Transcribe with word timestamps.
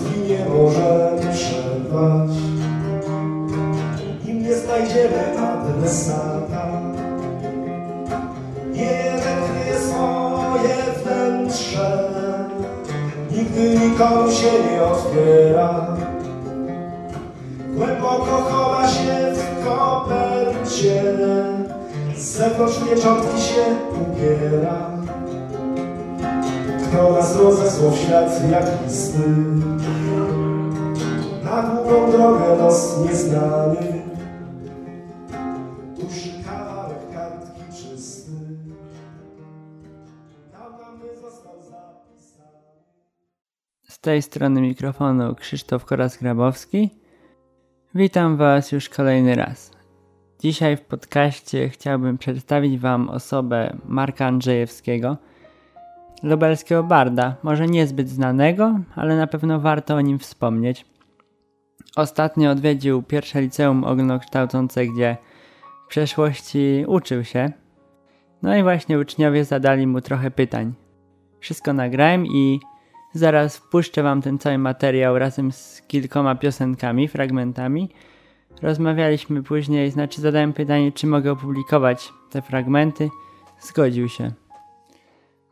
Wędrówki 0.00 0.20
nie 0.32 0.44
możemy 0.48 1.32
przerwać 1.32 2.30
Nim 4.24 4.42
nie 4.42 4.54
znajdziemy 4.54 5.38
adresata 5.38 6.66
Jeden 8.74 9.38
kryje 9.44 9.80
swoje 9.80 10.76
wnętrze. 11.04 12.10
Nigdy 13.30 13.78
nikomu 13.78 14.30
się 14.32 14.50
nie 14.70 14.82
otwiera. 14.82 15.96
Głęboko 17.76 18.42
chowa 18.50 18.88
się 18.88 19.32
w 19.34 19.64
kopercie. 19.64 21.02
Zewnątrz 22.16 22.78
pieczątki 22.78 23.40
się 23.40 23.62
ubiera. 24.00 24.90
Kto 26.88 27.12
nas 27.12 27.36
rozesłał 27.36 27.90
w 27.90 27.98
świat 27.98 28.50
jak 28.50 28.66
listy 28.86 29.18
długą 31.90 32.10
drogę 32.10 32.56
los 32.56 32.98
nieznany 33.04 33.76
Duszy 36.00 36.30
kawałek 36.44 36.98
kartki 37.14 37.60
czysty 37.72 38.32
Tam 40.52 40.72
nam 40.72 41.00
został 41.20 41.54
zapisany 41.62 42.58
Z 43.82 43.98
tej 43.98 44.22
strony 44.22 44.60
mikrofonu 44.60 45.34
Krzysztof 45.34 45.84
Koras-Grabowski. 45.84 46.88
Witam 47.94 48.36
Was 48.36 48.72
już 48.72 48.88
kolejny 48.88 49.34
raz. 49.34 49.70
Dzisiaj 50.40 50.76
w 50.76 50.80
podcaście 50.80 51.68
chciałbym 51.68 52.18
przedstawić 52.18 52.78
Wam 52.78 53.08
osobę 53.08 53.76
Marka 53.84 54.26
Andrzejewskiego, 54.26 55.16
lubelskiego 56.22 56.82
barda, 56.82 57.36
może 57.42 57.66
niezbyt 57.66 58.08
znanego, 58.08 58.78
ale 58.94 59.16
na 59.16 59.26
pewno 59.26 59.60
warto 59.60 59.94
o 59.94 60.00
nim 60.00 60.18
wspomnieć. 60.18 60.90
Ostatnio 61.96 62.50
odwiedził 62.50 63.02
pierwsze 63.02 63.40
liceum 63.40 63.84
ogólnokształcące, 63.84 64.86
gdzie 64.86 65.16
w 65.86 65.88
przeszłości 65.88 66.84
uczył 66.86 67.24
się. 67.24 67.52
No 68.42 68.56
i 68.56 68.62
właśnie 68.62 68.98
uczniowie 68.98 69.44
zadali 69.44 69.86
mu 69.86 70.00
trochę 70.00 70.30
pytań. 70.30 70.74
Wszystko 71.40 71.72
nagrałem 71.72 72.26
i 72.26 72.60
Zaraz 73.12 73.56
wpuszczę 73.56 74.02
wam 74.02 74.22
ten 74.22 74.38
cały 74.38 74.58
materiał 74.58 75.18
razem 75.18 75.52
z 75.52 75.82
kilkoma 75.88 76.34
piosenkami, 76.34 77.08
fragmentami. 77.08 77.90
Rozmawialiśmy 78.62 79.42
później, 79.42 79.90
znaczy 79.90 80.20
zadałem 80.20 80.52
pytanie, 80.52 80.92
czy 80.92 81.06
mogę 81.06 81.32
opublikować 81.32 82.12
te 82.30 82.42
fragmenty. 82.42 83.10
Zgodził 83.60 84.08
się. 84.08 84.32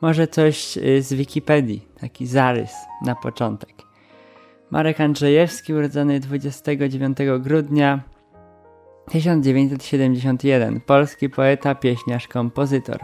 Może 0.01 0.27
coś 0.27 0.77
y, 0.77 1.03
z 1.03 1.13
Wikipedii, 1.13 1.89
taki 2.01 2.27
zarys 2.27 2.73
na 3.05 3.15
początek. 3.15 3.88
Marek 4.71 5.01
Andrzejewski, 5.01 5.75
urodzony 5.75 6.21
29 6.21 7.19
grudnia 7.41 8.01
1971, 9.11 10.81
polski 10.81 11.31
poeta, 11.31 11.75
pieśniarz, 11.75 12.29
kompozytor. 12.29 12.99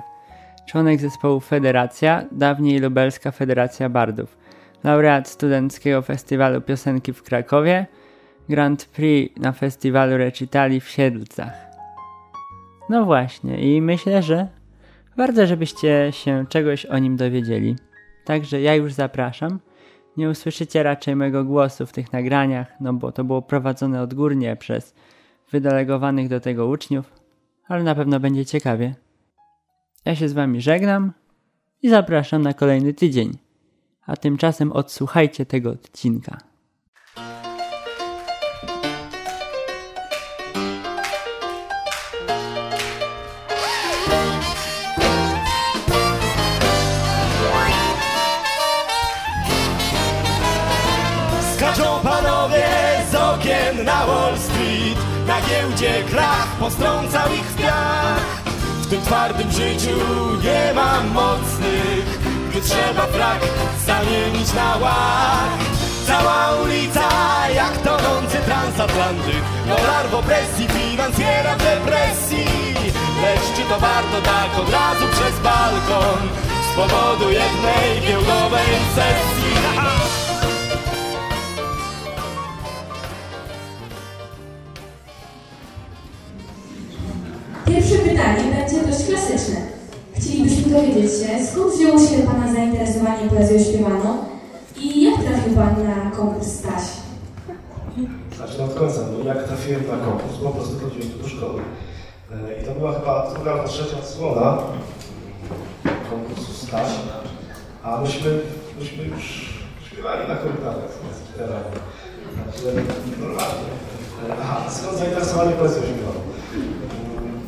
Członek 0.66 1.00
zespołu 1.00 1.40
Federacja, 1.40 2.24
dawniej 2.32 2.78
Lubelska 2.78 3.30
Federacja 3.30 3.88
Bardów. 3.88 4.38
Laureat 4.84 5.28
Studenckiego 5.28 6.02
Festiwalu 6.02 6.60
Piosenki 6.60 7.12
w 7.12 7.22
Krakowie. 7.22 7.86
Grand 8.48 8.84
Prix 8.84 9.40
na 9.40 9.52
Festiwalu 9.52 10.16
Recitali 10.16 10.80
w 10.80 10.88
Siedlcach. 10.88 11.52
No 12.90 13.04
właśnie, 13.04 13.76
i 13.76 13.82
myślę, 13.82 14.22
że 14.22 14.48
warto, 15.16 15.46
żebyście 15.46 16.08
się 16.12 16.44
czegoś 16.48 16.86
o 16.86 16.98
nim 16.98 17.16
dowiedzieli. 17.16 17.76
Także 18.24 18.60
ja 18.60 18.74
już 18.74 18.92
zapraszam. 18.92 19.60
Nie 20.16 20.30
usłyszycie 20.30 20.82
raczej 20.82 21.16
mojego 21.16 21.44
głosu 21.44 21.86
w 21.86 21.92
tych 21.92 22.12
nagraniach, 22.12 22.66
no 22.80 22.92
bo 22.92 23.12
to 23.12 23.24
było 23.24 23.42
prowadzone 23.42 24.02
odgórnie 24.02 24.56
przez 24.56 24.94
wydelegowanych 25.50 26.28
do 26.28 26.40
tego 26.40 26.66
uczniów, 26.66 27.12
ale 27.68 27.82
na 27.82 27.94
pewno 27.94 28.20
będzie 28.20 28.46
ciekawie. 28.46 28.94
Ja 30.04 30.16
się 30.16 30.28
z 30.28 30.32
wami 30.32 30.60
żegnam 30.60 31.12
i 31.82 31.88
zapraszam 31.88 32.42
na 32.42 32.54
kolejny 32.54 32.94
tydzień. 32.94 33.38
A 34.06 34.16
tymczasem 34.16 34.72
odsłuchajcie 34.72 35.46
tego 35.46 35.70
odcinka. 35.70 36.53
Giełdzie 55.84 56.04
krach 56.10 56.46
postrącał 56.60 57.32
ich 57.32 57.44
w 57.44 57.56
piach 57.56 58.42
W 58.82 58.86
tym 58.86 59.02
twardym 59.02 59.50
życiu 59.50 59.96
nie 60.44 60.74
ma 60.74 61.02
mocnych 61.02 62.18
Gdy 62.50 62.60
trzeba 62.60 63.06
frak 63.06 63.40
zamienić 63.86 64.52
na 64.54 64.76
łach 64.76 65.58
Cała 66.06 66.56
ulica 66.62 67.08
jak 67.54 67.78
tonący 67.78 68.38
transatlantyk 68.46 69.44
Dolar 69.68 70.08
w 70.10 70.14
opresji, 70.14 70.68
finansjera 70.68 71.56
w 71.56 71.62
depresji. 71.62 72.46
Lecz 73.22 73.56
czy 73.56 73.62
to 73.62 73.80
warto 73.80 74.20
tak 74.24 74.58
od 74.60 74.70
razu 74.72 75.06
przez 75.12 75.40
balkon 75.40 76.28
Z 76.72 76.76
powodu 76.76 77.30
jednej 77.30 78.00
giełdowej 78.08 78.72
sesji 78.94 79.63
dowiedzieć 91.04 91.26
się, 91.26 91.46
skąd 91.46 91.74
wzięło 91.74 91.98
się 91.98 92.22
Pana 92.26 92.52
zainteresowanie 92.54 93.30
poezją 93.30 93.58
śpiewaną 93.72 94.24
i 94.76 95.02
jak 95.04 95.22
trafił 95.22 95.54
Pan 95.54 95.74
na 95.88 96.10
konkurs 96.10 96.48
Staś? 96.48 96.82
Zacznę 98.38 98.64
od 98.64 98.74
końca, 98.74 98.98
bo 99.18 99.28
jak 99.28 99.42
trafiłem 99.44 99.82
na 99.86 99.96
konkurs, 100.06 100.36
po 100.44 100.50
prostu 100.50 100.74
chodziłem 100.80 101.08
tu 101.10 101.18
do 101.18 101.28
szkoły. 101.28 101.60
E, 102.32 102.62
I 102.62 102.64
to 102.66 102.72
była 102.74 102.92
chyba 102.92 103.30
druga 103.34 103.52
albo 103.52 103.68
trzecia 103.68 103.98
odsłona 103.98 104.58
konkursu 106.10 106.52
Staś, 106.66 106.88
a 107.82 108.00
myśmy, 108.00 108.40
myśmy 108.80 109.04
już 109.04 109.54
śpiewali 109.86 110.28
na 110.28 110.36
korytarzach 110.36 110.90
z. 110.90 111.38
Także 112.46 112.72
normalnie. 113.20 113.70
E, 114.30 114.34
Aha, 114.42 114.60
skąd 114.70 114.98
zainteresowanie 114.98 115.52
poezją 115.52 115.82
śpiewaną? 115.82 116.20
Mm, 116.54 117.40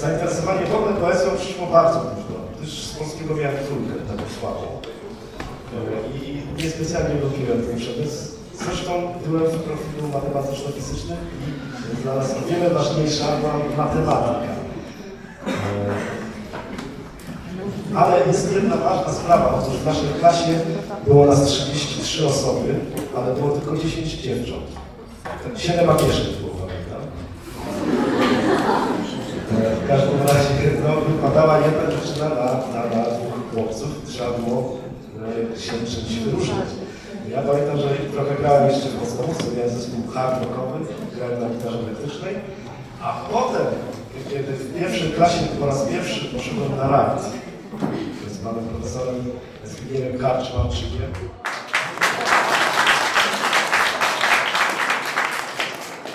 Zainteresowanie 0.00 0.66
w 0.66 0.74
ogóle 0.74 0.92
poezją 0.92 1.30
przyszło 1.38 1.66
bardzo 1.66 2.00
późno, 2.00 2.36
gdyż 2.58 2.84
z 2.86 2.96
polskiego 3.24 3.42
miałem 3.42 3.66
trójkę, 3.66 3.94
tak 4.08 4.26
słabo. 4.40 4.80
I 6.14 6.42
niespecjalnie 6.62 7.14
lubiłem 7.20 7.62
ten 7.66 7.76
przemysł. 7.76 8.34
Zresztą 8.58 8.92
byłem 9.26 9.44
w 9.44 9.62
profilu 9.62 10.08
matematyczno-fizycznym 10.12 11.18
i 11.92 12.02
dla 12.02 12.14
nas 12.14 12.30
o 12.30 12.48
wiele 12.50 12.70
ważniejsza 12.70 13.24
była 13.36 13.52
matematyka. 13.76 14.54
Ale 17.96 18.26
jest 18.26 18.52
jedna 18.54 18.76
ważna 18.76 19.12
sprawa. 19.12 19.54
Otóż 19.54 19.76
w 19.76 19.86
naszej 19.86 20.08
klasie 20.20 20.60
było 21.06 21.26
nas 21.26 21.44
33 21.44 22.26
osoby, 22.26 22.74
ale 23.16 23.34
było 23.34 23.50
tylko 23.50 23.76
10 23.76 24.12
dziewcząt. 24.12 24.66
7 25.56 25.86
makierzy 25.86 26.24
było, 26.40 26.50
pamiętam. 26.54 27.02
W 29.84 29.88
każdym 29.88 30.22
razie 30.22 30.54
jedna 31.44 31.90
dziewczyna 31.90 32.28
na, 32.28 32.44
na, 32.74 32.96
na 32.96 33.04
dwóch 33.04 33.54
chłopców. 33.54 33.88
Trzeba 34.08 34.30
było 34.30 34.76
e, 35.54 35.60
się 35.60 35.72
czymś. 35.72 36.48
Ja 37.30 37.42
pamiętam, 37.42 37.78
że 37.78 37.88
trochę 37.88 38.34
grałem 38.34 38.70
jeszcze 38.70 38.88
w 38.88 38.94
podstawówce, 39.00 39.44
miałem 39.56 39.70
zespół 39.70 40.12
hard 40.14 40.42
rockowy, 40.42 40.78
grałem 41.16 41.40
na 41.40 41.48
gitarze 41.48 41.78
elektrycznej, 41.78 42.34
a 43.02 43.12
potem, 43.32 43.66
kiedy 44.30 44.52
w 44.52 44.78
pierwszej 44.78 45.10
klasie 45.12 45.46
po 45.60 45.66
raz 45.66 45.82
pierwszy 45.82 46.24
poszedłem 46.24 46.76
na 46.76 46.88
rajd 46.88 47.22
z 48.30 48.38
panem 48.38 48.64
profesorem 48.64 49.14
Zbigniewem 49.64 50.18
Karczmarczykiem, 50.18 51.10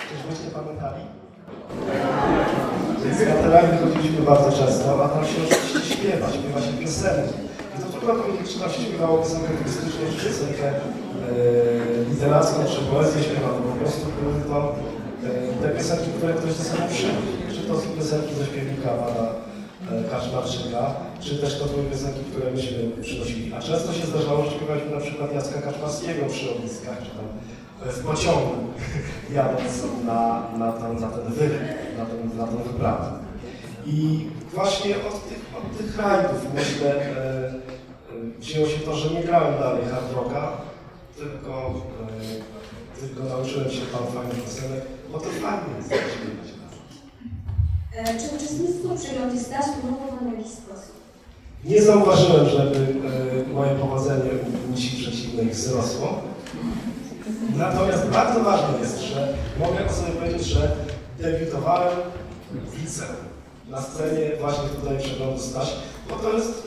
Czyżbyście 0.09 0.51
pamiętali? 0.53 1.01
Więc 3.05 3.19
na 3.19 3.35
te 3.35 3.49
rajdy 3.49 3.77
chodziliśmy 3.77 4.25
bardzo 4.25 4.51
często, 4.51 5.05
a 5.05 5.09
tam 5.09 5.25
się 5.25 5.37
oczywiście 5.45 5.95
śpiewa, 5.95 6.27
śpiewa 6.31 6.61
się 6.61 6.73
piosenki. 6.73 7.33
I 7.79 7.81
to 7.81 7.99
tylko 7.99 8.13
śpiewało 8.99 9.17
piosenkę 9.23 9.49
turystyczną, 9.57 10.01
czy 10.11 10.25
piosenkę 10.25 10.67
e, 10.67 10.79
literacką, 12.09 12.57
czy 12.71 12.79
poezję 12.93 13.23
śpiewaną. 13.23 13.57
Po 13.71 13.75
prostu 13.81 14.05
były 14.17 14.33
to 14.49 14.75
e, 15.25 15.61
te 15.61 15.67
piosenki, 15.77 16.09
które 16.17 16.33
ktoś 16.33 16.51
ze 16.51 16.63
sobą 16.63 16.83
przyniósł. 16.93 17.33
Czy 17.53 17.61
to 17.67 17.73
są 17.81 17.87
piosenki 17.97 18.31
ze 18.35 18.45
śpiewnika 18.45 18.89
pana 18.89 19.25
e, 19.91 20.09
Kaczmarczyka, 20.11 20.81
czy 21.19 21.37
też 21.41 21.59
to 21.59 21.65
były 21.65 21.83
piosenki, 21.91 22.23
które 22.31 22.51
myśmy 22.51 22.77
przynosili. 23.01 23.53
A 23.53 23.59
często 23.61 23.93
się 23.93 24.05
zdarzało, 24.05 24.45
że 24.45 24.51
śpiewaliśmy 24.51 24.91
na 24.91 25.01
przykład 25.05 25.33
Jacka 25.33 25.61
Kaczmarskiego 25.61 26.21
przy 26.25 26.45
ogniskach, 26.51 26.97
czy 27.03 27.11
tam 27.17 27.27
w 27.97 27.99
pociągu, 28.07 28.55
jadąc 29.39 29.73
na, 30.05 30.21
na, 30.61 30.71
ten, 30.71 30.91
na 31.03 31.09
ten 31.15 31.33
wyryk, 31.33 31.67
na, 31.97 32.05
ten, 32.05 32.37
na 32.37 32.47
tą 32.47 32.57
wyprawę. 32.69 33.07
I 33.85 34.25
właśnie 34.53 34.95
od 34.95 35.29
tych, 35.29 35.41
od 35.57 35.77
tych 35.77 35.97
rajdów, 35.97 36.41
myślę, 36.53 36.95
e, 36.95 36.99
e, 37.55 37.58
wzięło 38.39 38.67
się 38.67 38.79
to, 38.79 38.95
że 38.95 39.13
nie 39.13 39.23
grałem 39.23 39.59
dalej 39.59 39.85
hard 39.91 40.13
rocka, 40.15 40.51
tylko, 41.17 41.73
e, 42.97 42.99
tylko 42.99 43.23
nauczyłem 43.23 43.69
się 43.71 43.81
tam 43.81 44.01
fajnych 44.13 44.43
piosenek, 44.45 44.81
bo 45.11 45.17
to 45.19 45.25
fajnie 45.25 45.75
jest 45.77 45.89
śpiewać. 45.89 46.49
E, 47.95 48.19
Czy 48.19 48.35
uczestnictwo 48.35 48.87
w 48.95 49.01
przeglądzie 49.03 49.39
staż 49.39 49.65
pomogło 49.81 50.07
Wam 50.07 50.29
w 50.33 50.37
jakiś 50.37 50.51
sposób? 50.53 50.99
Nie 51.65 51.81
zauważyłem, 51.81 52.49
żeby 52.49 52.85
e, 53.49 53.53
moje 53.53 53.75
powodzenie 53.75 54.29
u 54.67 54.71
misji 54.71 54.97
przeciwnej 55.03 55.49
wzrosło. 55.49 56.21
Natomiast 57.57 58.05
bardzo 58.07 58.39
ważne 58.43 58.79
jest, 58.81 58.99
że 59.01 59.33
mogę 59.59 59.93
sobie 59.93 60.11
powiedzieć, 60.11 60.47
że 60.47 60.75
debiutowałem 61.19 61.97
widzę 62.77 63.03
na 63.69 63.81
scenie 63.81 64.31
właśnie 64.41 64.69
tutaj 64.69 64.97
przeglądu 64.97 65.39
Staś, 65.41 65.67
bo 66.09 66.15
to 66.15 66.33
jest 66.33 66.63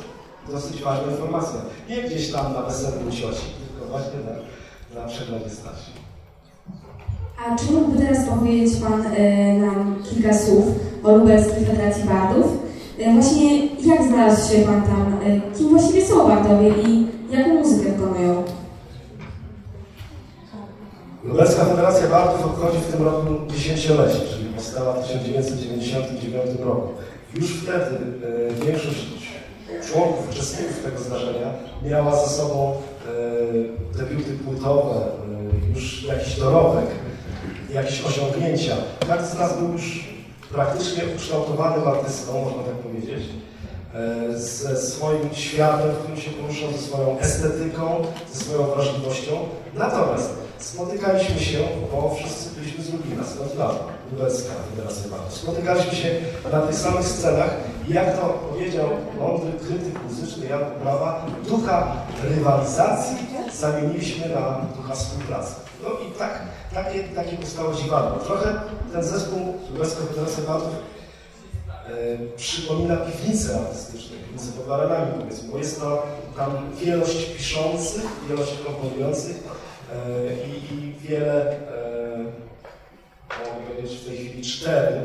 dosyć 0.50 0.83
ważna 0.83 1.12
informacja. 1.12 1.61
Nie 1.89 2.03
gdzieś 2.03 2.33
tam 2.33 2.53
na 2.53 2.62
weselu 2.62 3.11
cioci, 3.11 3.47
tylko 3.69 3.91
właśnie 3.91 4.19
na, 4.25 5.00
na 5.00 5.09
przeglądzie 5.09 5.50
Staś. 5.50 5.79
A 7.47 7.56
czy 7.56 7.73
mógłby 7.73 7.99
teraz 7.99 8.29
powiedzieć 8.29 8.81
Pan 8.81 9.05
e, 9.17 9.53
nam 9.59 10.03
kilka 10.11 10.39
słów 10.39 10.65
o 11.05 11.17
Lubelskiej 11.17 11.65
Federacji 11.67 12.05
Bardów? 12.05 12.47
E, 12.99 13.12
właśnie 13.12 13.67
jak 13.67 14.03
znalazł 14.09 14.53
się 14.53 14.62
Pan 14.62 14.83
tam? 14.83 15.19
E, 15.27 15.41
kim 15.59 15.69
właściwie 15.69 16.06
są 16.06 16.29
Bardowie 16.29 16.69
i 16.69 17.06
jaką 17.31 17.55
muzykę 17.55 17.93
wykonują? 17.93 18.43
Lubelska 21.25 21.65
Federacja 21.65 22.09
Bardów 22.09 22.47
obchodzi 22.47 22.79
w 22.79 22.93
tym 22.93 23.03
roku 23.05 23.27
dziesięciolecie, 23.49 24.19
czyli 24.21 24.44
powstała 24.55 24.93
w 24.93 25.06
1999 25.06 26.61
roku. 26.61 26.89
Już 27.35 27.50
wtedy 27.50 27.97
większość 28.67 29.21
członków, 29.80 30.30
uczestników 30.30 30.84
tego 30.84 31.00
zdarzenia 31.00 31.52
miała 31.82 32.16
za 32.16 32.28
sobą 32.28 32.72
e, 33.94 33.98
debiuty 33.98 34.32
płytowe, 34.32 34.94
e, 34.94 35.74
już 35.74 36.04
jakiś 36.04 36.38
dorobek, 36.40 36.86
jakieś 37.72 38.04
osiągnięcia. 38.04 38.76
Każdy 39.08 39.26
z 39.26 39.38
nas 39.38 39.58
był 39.58 39.72
już 39.72 40.04
praktycznie 40.52 41.02
ukształtowanym 41.16 41.88
artystą, 41.88 42.44
można 42.44 42.62
tak 42.62 42.74
powiedzieć, 42.74 43.24
e, 43.94 44.38
ze 44.38 44.76
swoim 44.76 45.28
światem, 45.32 45.90
w 45.90 45.98
którym 45.98 46.20
się 46.20 46.30
poruszał, 46.30 46.72
ze 46.72 46.78
swoją 46.78 47.19
estetyką, 47.19 48.02
ze 48.32 48.44
swoją 48.44 48.62
wrażliwością. 48.62 49.32
Natomiast 49.74 50.30
spotykaliśmy 50.58 51.40
się, 51.40 51.58
bo 51.92 52.14
wszyscy 52.14 52.60
byliśmy 52.60 52.84
z 52.84 52.92
Lublina, 52.92 53.22
skąd 53.34 53.52
znam, 53.52 53.76
Lubelska 54.12 54.52
Federacja 54.70 55.10
Bardów. 55.10 55.34
Spotykaliśmy 55.34 55.94
się 55.94 56.10
na 56.52 56.60
tych 56.60 56.76
samych 56.76 57.06
scenach 57.06 57.50
jak 57.88 58.20
to 58.20 58.29
powiedział 58.29 58.88
mądry 59.19 59.52
krytyk 59.52 60.05
muzyczny 60.05 60.46
Jan 60.46 60.61
ducha 61.49 61.96
rywalizacji 62.23 63.17
zamieniliśmy 63.52 64.29
na 64.29 64.67
ducha 64.76 64.94
współpracy. 64.94 65.55
No 65.82 65.88
i 65.88 66.19
tak, 66.19 66.43
takie, 66.75 67.05
takie 67.05 67.37
powstało 67.37 67.75
dziwadło. 67.75 68.19
Trochę 68.19 68.61
ten 68.93 69.05
zespół 69.05 69.55
Lubelska 69.70 70.00
Federacja 70.00 70.44
Bardów 70.44 70.69
e, 70.69 72.37
przypomina 72.37 72.96
piwnicę 72.96 73.61
artystyczną, 73.61 74.17
piwnicę 74.17 74.52
pod 74.52 74.67
baranami 74.67 75.12
powiedzmy, 75.19 75.49
bo 75.52 75.58
jest 75.58 75.81
to 75.81 76.06
tam 76.37 76.50
wielość 76.84 77.25
piszących, 77.25 78.06
wielość 78.29 78.52
komponujących 78.67 79.37
e, 79.93 80.46
i, 80.46 80.75
i 80.75 80.94
wiele, 81.08 81.50
e, 81.50 82.19
mogę 83.29 83.67
powiedzieć 83.70 83.99
w 83.99 84.06
tej 84.06 84.17
chwili 84.17 84.43
cztery, 84.43 85.00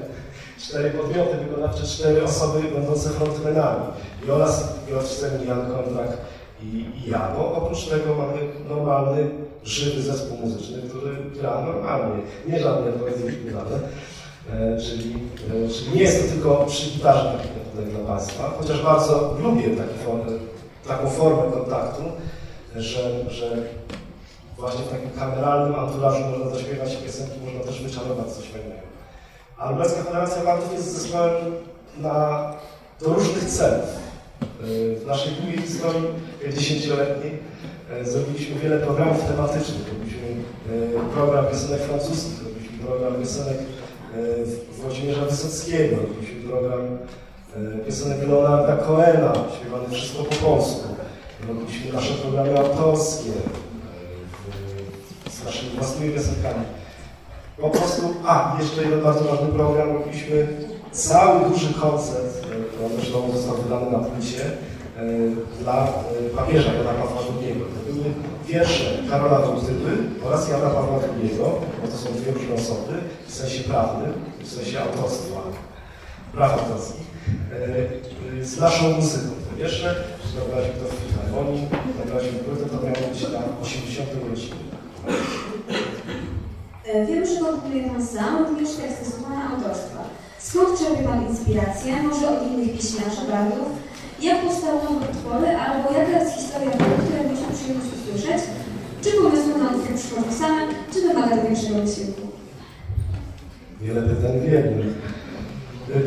cztery 0.58 0.92
podmioty 0.92 1.38
wykonawcze, 1.38 1.84
cztery 1.84 2.24
osoby 2.24 2.62
będące 2.62 3.10
frontmenami. 3.10 3.86
Jolas, 4.28 4.74
Stem, 5.04 5.48
Jan 5.48 5.72
Kondrak 5.72 6.18
i, 6.64 6.66
i 6.66 7.10
ja. 7.12 7.32
No, 7.38 7.56
oprócz 7.56 7.86
tego 7.86 8.16
mamy 8.16 8.38
normalny, 8.70 9.30
żywy 9.64 10.02
zespół 10.02 10.38
muzyczny, 10.38 10.82
który 10.90 11.16
gra 11.40 11.62
normalnie, 11.62 12.24
nie 12.48 12.60
żadne 12.60 12.92
poezje 12.92 13.32
śpiewane. 13.32 13.80
E, 14.54 14.78
czyli, 14.82 15.14
e, 15.66 15.70
czyli 15.70 15.92
nie 15.96 16.02
jest 16.02 16.24
to 16.24 16.34
tylko 16.34 16.66
przy 16.66 16.92
gitarze 16.92 17.24
tak 17.24 17.72
tutaj 17.72 17.86
dla 17.86 18.14
Państwa, 18.14 18.54
chociaż 18.60 18.84
bardzo 18.84 19.38
lubię 19.44 19.64
taki 19.64 19.98
form, 20.06 20.22
taką 20.88 21.10
formę 21.10 21.52
kontaktu, 21.52 22.04
że, 22.76 23.30
że 23.30 23.64
właśnie 24.58 24.86
w 24.86 24.90
takim 24.90 25.10
kameralnym 25.10 25.76
anturażu 25.76 26.24
można 26.26 26.50
zaśpiewać 26.56 26.96
piosenki, 26.96 27.40
można 27.46 27.60
też 27.60 27.82
wyczarować 27.82 28.28
coś 28.28 28.46
fajnego. 28.46 28.87
A 29.58 29.72
Lubelska 29.72 30.04
Federacja 30.04 30.44
Bardów 30.44 30.74
jest 30.74 30.92
zespołem 30.92 31.34
na, 31.98 32.54
do 33.02 33.14
różnych 33.14 33.44
celów. 33.44 33.86
W 34.62 35.04
naszej 35.08 35.34
długiej 35.34 35.58
historii 35.58 36.04
dziesięcioletniej 36.54 37.40
e, 37.92 38.06
zrobiliśmy 38.06 38.60
wiele 38.60 38.80
programów 38.80 39.24
tematycznych. 39.24 39.88
Robiliśmy 39.94 40.28
e, 40.28 41.14
program 41.14 41.46
piosenek 41.46 41.82
francuskich, 41.82 42.44
robiliśmy 42.44 42.78
program 42.78 43.14
piosenek 43.16 43.58
e, 43.58 44.82
Włodzimierza 44.82 45.26
Wysockiego, 45.26 45.96
robiliśmy 45.96 46.50
program 46.50 46.98
piosenek 47.86 48.28
Leonarda 48.28 48.78
Coena, 48.78 49.34
śpiewany 49.60 49.90
wszystko 49.92 50.24
po 50.24 50.36
polsku. 50.36 50.88
Robiliśmy 51.48 51.94
nasze 51.94 52.14
programy 52.14 52.60
autorskie 52.60 53.32
z 55.30 55.46
naszymi 55.46 55.72
własnymi 55.72 56.14
piosenkami. 56.14 56.66
Po 57.62 57.70
prostu, 57.70 58.14
a, 58.26 58.58
jeszcze 58.62 58.84
jeden 58.84 59.02
bardzo 59.02 59.24
ważny 59.24 59.48
program, 59.48 59.94
robiliśmy 59.94 60.48
cały 60.92 61.50
duży 61.50 61.74
koncert, 61.74 62.46
e, 62.82 62.86
on 62.86 62.92
zresztą 62.96 63.32
został 63.32 63.56
wydany 63.56 63.92
na 63.92 64.00
płycie, 64.00 64.44
e, 64.46 65.02
dla 65.62 65.88
e, 65.88 65.90
papieża 66.36 66.74
Jana 66.74 66.90
Pawła 66.90 67.22
II. 67.22 67.54
To 67.54 67.94
były 67.94 68.06
wiersze 68.48 69.04
Karola 69.10 69.40
Wojtyły 69.40 69.92
oraz 70.26 70.50
Jana 70.50 70.70
Pawła 70.70 71.00
II, 71.00 71.32
bo 71.82 71.88
to 71.92 71.98
są 71.98 72.10
dwie 72.12 72.32
różne 72.32 72.56
osoby 72.56 72.94
w 73.28 73.34
sensie 73.34 73.64
prawnym, 73.64 74.14
w 74.44 74.48
sensie 74.48 74.82
autorstwa, 74.82 75.42
praw 76.34 76.54
autorskich, 76.54 77.08
z 78.42 78.60
naszą 78.60 78.90
muzyką. 78.90 79.30
Te 79.50 79.58
wiersze 79.58 79.96
zagraliśmy 80.36 80.76
to 80.82 80.96
w 80.96 81.00
Filharmonii, 81.00 81.68
zagraliśmy 82.00 82.40
płytę, 82.40 82.70
to 82.70 82.76
miało 82.76 83.14
być 83.14 83.22
na 83.22 83.40
80. 83.62 84.10
urodziny. 84.26 84.56
E, 86.94 87.06
Wiem, 87.06 87.26
że 87.26 87.40
komponuje 87.40 87.84
Pan 87.90 88.08
sam, 88.08 88.46
również 88.46 88.70
teksty 88.70 89.06
są 89.06 89.24
Pana 89.24 89.50
autorstwa. 89.56 90.00
Skąd 90.40 90.80
czerpie 90.80 91.04
Pan 91.04 91.28
inspirację? 91.30 92.04
Może 92.04 92.30
od 92.30 92.48
innych 92.48 92.72
pieśniarzy, 92.78 93.22
bardów? 93.32 93.68
Jak 94.22 94.42
powstały 94.46 94.84
nowe 94.84 95.06
utwory? 95.12 95.48
Albo 95.48 96.00
jaka 96.00 96.20
jest 96.20 96.36
historia 96.36 96.72
tego, 96.72 96.96
które 97.06 97.24
mieliśmy 97.24 97.48
przyjemność 97.56 97.90
usłyszeć? 97.98 98.42
Czy 99.04 99.10
pomysły 99.12 99.54
na 99.64 99.70
utwór 99.70 99.96
przychodzą 99.98 100.32
same, 100.40 100.62
czy 100.94 101.02
wymaga 101.08 101.38
większego 101.44 101.80
wysiłku? 101.82 102.22
Wiele 103.82 104.02
pytań 104.02 104.40
w 104.40 104.52
jednym. 104.52 104.94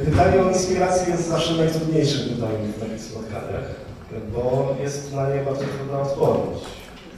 Pytanie 0.04 0.42
o 0.42 0.48
inspirację 0.50 1.12
jest 1.12 1.28
zawsze 1.28 1.54
najtrudniejszym 1.54 2.28
pytaniem 2.28 2.72
w 2.76 2.80
takich 2.80 3.00
spotkaniach, 3.00 3.66
bo 4.34 4.74
jest 4.82 5.14
na 5.14 5.34
nie 5.34 5.40
bardzo 5.40 5.64
trudna 5.64 6.00
odpowiedź. 6.02 6.60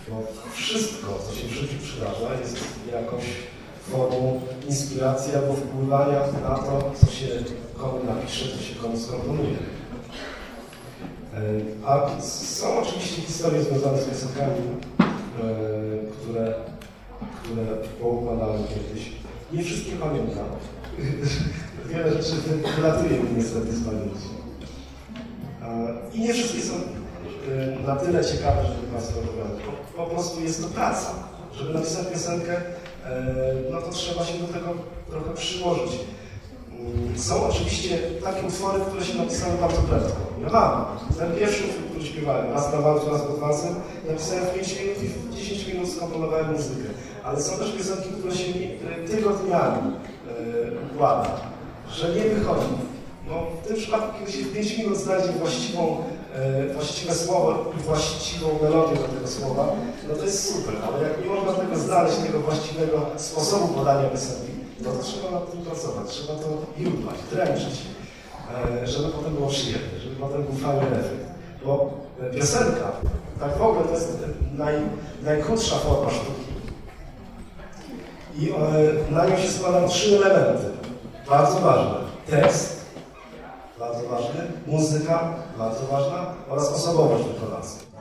Bo 0.08 0.22
wszystko, 0.52 1.18
co 1.26 1.34
się 1.34 1.48
w 1.48 1.50
życiu 1.50 1.74
przydarza, 1.82 2.40
jest 2.40 2.56
jakąś 2.92 3.24
formą 3.90 4.40
inspiracji 4.68 5.34
albo 5.34 5.54
wpływania 5.54 6.20
na 6.42 6.58
to, 6.58 6.92
co 7.00 7.06
się 7.12 7.26
komu 7.76 8.04
napisze, 8.04 8.44
co 8.56 8.62
się 8.62 8.74
komu 8.74 8.98
skomponuje. 8.98 9.56
A 11.86 12.20
są 12.20 12.78
oczywiście 12.78 13.22
historie 13.22 13.62
związane 13.62 14.02
z 14.02 14.04
piosenkami, 14.04 14.60
które, 16.12 16.54
które 17.42 17.66
poukładałem 18.00 18.62
kiedyś. 18.64 19.12
Nie 19.52 19.64
wszystkie 19.64 19.92
pamiętam. 19.92 20.44
Wiele 21.88 22.12
rzeczy 22.12 22.36
wylatuje 22.76 23.10
mi 23.10 23.36
niestety 23.36 23.76
z 23.76 23.84
pamięci. 23.84 24.28
I 26.14 26.20
nie 26.20 26.34
wszystkie 26.34 26.60
są 26.60 26.74
na 27.86 27.96
tyle 27.96 28.24
ciekawe, 28.24 28.62
żeby 28.66 28.92
Państwu 28.92 29.18
opowiadać. 29.18 29.62
Po, 29.66 30.02
po 30.04 30.10
prostu 30.10 30.40
jest 30.40 30.62
to 30.62 30.68
praca. 30.68 31.10
Żeby 31.54 31.74
napisać 31.74 32.06
piosenkę, 32.06 32.60
no 33.70 33.82
to 33.82 33.90
trzeba 33.90 34.24
się 34.24 34.38
do 34.38 34.52
tego 34.52 34.68
trochę 35.10 35.34
przyłożyć. 35.34 35.92
Mm, 36.78 37.18
są 37.18 37.48
oczywiście 37.48 37.98
takie 38.24 38.46
utwory, 38.46 38.80
które 38.80 39.04
się 39.04 39.18
napisały 39.18 39.58
bardzo 39.60 39.82
prędko. 39.82 40.16
Ja 40.42 40.48
mam. 40.48 40.84
Ten 41.18 41.32
pierwszy 41.38 41.64
utwór, 41.64 41.84
który 41.90 42.06
śpiewałem, 42.06 42.52
raz 42.52 42.72
na 42.72 42.80
walcu, 42.80 43.10
raz 43.10 43.22
pod 43.22 43.38
walcem, 43.38 43.74
napisałem 44.08 44.44
w 44.44 44.54
5 44.54 44.80
minut 44.80 45.02
i 45.02 45.06
w 45.06 45.34
10 45.34 45.66
minut 45.66 45.88
skomponowałem 45.88 46.52
muzykę. 46.52 46.88
Ale 47.24 47.42
są 47.42 47.58
też 47.58 47.72
piosenki, 47.72 48.08
które 48.08 48.34
się 48.36 48.52
tygodniami 49.10 49.92
układa, 50.94 51.40
że 51.90 52.08
nie 52.08 52.22
wychodzi. 52.22 52.66
No, 53.28 53.34
w 53.62 53.66
tym 53.66 53.76
przypadku, 53.76 54.18
kiedy 54.18 54.32
się 54.32 54.44
w 54.44 54.52
5 54.52 54.78
minut 54.78 54.96
znajdzie 54.96 55.32
właściwą, 55.32 56.04
właściwe 56.74 57.14
słowo 57.14 57.64
i 57.78 57.82
właściwą 57.82 58.46
melodię 58.62 58.96
do 58.96 59.08
tego 59.08 59.28
słowa, 59.28 59.66
no 60.08 60.14
to 60.14 60.24
jest 60.24 60.54
super, 60.54 60.74
ale 60.86 61.08
jak 61.08 61.24
nie 61.24 61.30
można 61.30 61.52
tego 61.52 61.76
znaleźć, 61.76 62.16
tego 62.16 62.40
właściwego 62.40 63.06
sposobu 63.16 63.68
podania 63.68 64.08
piosenki, 64.08 64.52
no 64.80 64.92
to 64.92 65.02
trzeba 65.02 65.30
nad 65.30 65.50
tym 65.52 65.62
pracować, 65.62 66.08
trzeba 66.08 66.38
to 66.38 66.48
judłać, 66.76 67.16
dręczyć, 67.32 67.82
e, 68.82 68.86
żeby 68.86 69.08
potem 69.08 69.34
było 69.34 69.48
przyjemne, 69.48 69.98
żeby 70.04 70.16
potem 70.16 70.42
był 70.42 70.54
fajny 70.54 70.86
efekt. 70.86 71.26
Bo 71.64 71.90
piosenka, 72.34 72.92
tak 73.40 73.58
w 73.58 73.62
ogóle 73.62 73.84
to 73.84 73.94
jest 73.94 74.18
naj, 74.54 74.74
najkrótsza 75.22 75.76
forma 75.76 76.10
sztuki. 76.10 76.52
I 78.38 78.50
e, 78.50 78.54
na 79.10 79.26
nią 79.26 79.36
się 79.36 79.48
składają 79.48 79.88
trzy 79.88 80.16
elementy, 80.16 80.66
bardzo 81.28 81.60
ważne. 81.60 81.94
Tekst, 82.30 82.84
bardzo 83.78 84.08
ważny, 84.08 84.40
muzyka, 84.66 85.34
bardzo 85.58 85.86
ważna 85.92 86.26
oraz 86.50 86.72
osobowość 86.72 87.24
wykonawcy. 87.24 87.91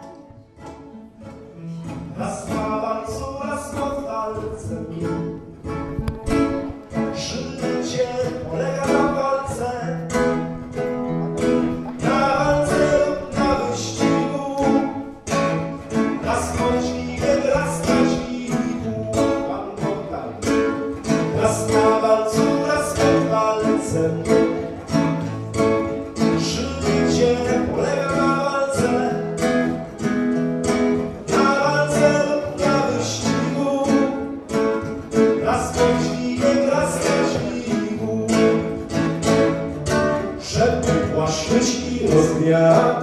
Żeby 41.31 41.59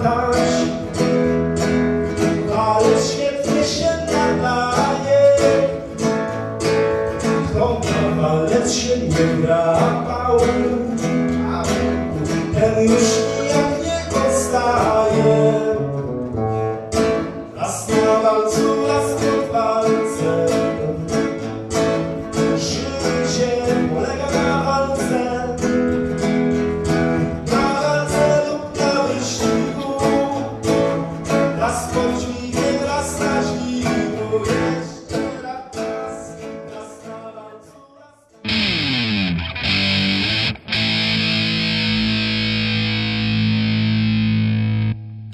płaszczyć 0.03 0.88